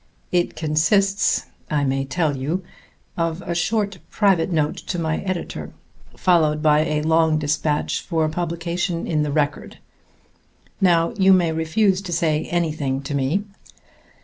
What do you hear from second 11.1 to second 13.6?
you may refuse to say anything to me.